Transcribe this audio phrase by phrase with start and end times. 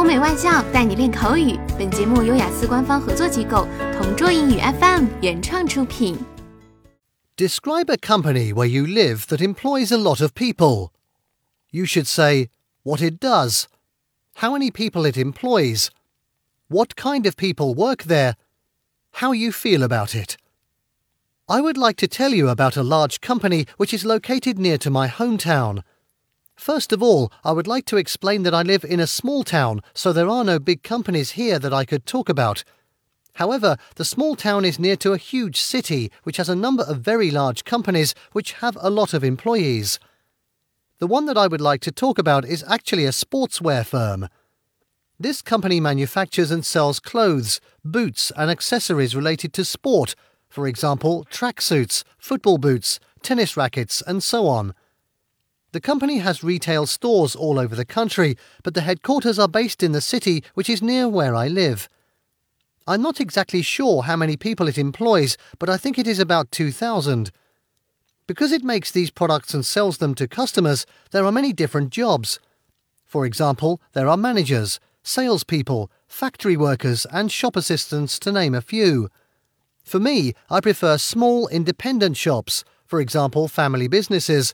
[0.00, 1.57] 欧美外教带你练口语。
[1.77, 6.17] 本节目由雅思官方合作机构同桌英语 FM 原创出品。
[7.37, 10.91] Describe a company where you live that employs a lot of people.
[11.71, 12.49] You should say
[12.83, 13.65] what it does,
[14.35, 15.87] how many people it employs,
[16.69, 18.35] what kind of people work there,
[19.21, 20.37] how you feel about it.
[21.49, 24.89] I would like to tell you about a large company which is located near to
[24.89, 25.83] my hometown.
[26.61, 29.81] First of all, I would like to explain that I live in a small town,
[29.95, 32.63] so there are no big companies here that I could talk about.
[33.33, 36.99] However, the small town is near to a huge city which has a number of
[36.99, 39.99] very large companies which have a lot of employees.
[40.99, 44.27] The one that I would like to talk about is actually a sportswear firm.
[45.19, 50.13] This company manufactures and sells clothes, boots, and accessories related to sport,
[50.47, 54.75] for example, tracksuits, football boots, tennis rackets, and so on.
[55.73, 59.93] The company has retail stores all over the country, but the headquarters are based in
[59.93, 61.87] the city, which is near where I live.
[62.87, 66.51] I'm not exactly sure how many people it employs, but I think it is about
[66.51, 67.31] 2,000.
[68.27, 72.39] Because it makes these products and sells them to customers, there are many different jobs.
[73.05, 79.07] For example, there are managers, salespeople, factory workers, and shop assistants, to name a few.
[79.85, 84.53] For me, I prefer small independent shops, for example, family businesses,